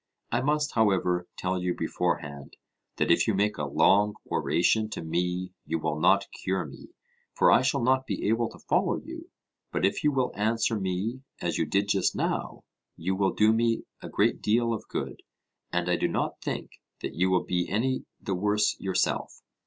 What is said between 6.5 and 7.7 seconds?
me, for I